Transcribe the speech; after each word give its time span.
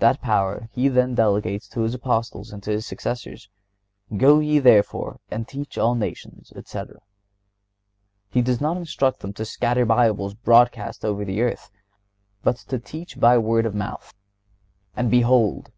That 0.00 0.20
power 0.20 0.68
He 0.72 0.88
then 0.88 1.14
delegates 1.14 1.68
to 1.68 1.82
His 1.82 1.94
Apostles 1.94 2.50
and 2.52 2.60
to 2.64 2.70
their 2.70 2.80
successors: 2.80 3.48
"Go 4.16 4.40
ye, 4.40 4.58
therefore, 4.58 5.20
and 5.30 5.46
teach 5.46 5.78
all 5.78 5.94
nations," 5.94 6.52
etc. 6.56 6.98
He 8.28 8.42
does 8.42 8.60
not 8.60 8.76
instruct 8.76 9.20
them 9.20 9.32
to 9.34 9.44
scatter 9.44 9.86
Bibles 9.86 10.34
broadcast 10.34 11.04
over 11.04 11.24
the 11.24 11.40
earth, 11.42 11.70
but 12.42 12.56
to 12.56 12.80
teach 12.80 13.20
by 13.20 13.38
word 13.38 13.64
of 13.64 13.72
mouth. 13.72 14.12
"And 14.96 15.08
behold!" 15.08 15.70